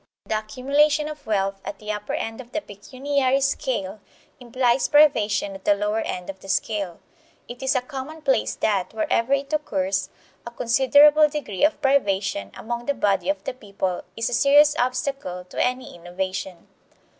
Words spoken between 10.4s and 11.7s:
a considerable degree